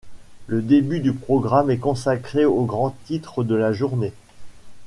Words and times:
Le 0.47 0.63
début 0.63 0.99
du 0.99 1.13
programme 1.13 1.69
est 1.69 1.77
consacré 1.77 2.43
aux 2.43 2.63
grands 2.65 2.95
titres 3.05 3.43
de 3.43 3.53
la 3.53 3.71
journée. 3.71 4.13